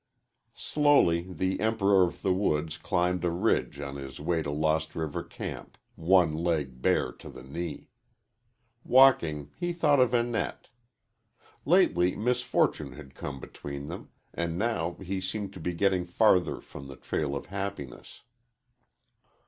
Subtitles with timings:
[0.55, 5.21] Slowly the "Emperor of the Woods" climbed a ridge on his way to Lost River
[5.21, 7.87] camp, one leg bare to the knee.
[8.83, 10.69] Walking, he thought of Annette.
[11.65, 16.87] Lately misfortune had come between them, and now he seemed to be getting farther from
[16.87, 18.21] the trail of happiness.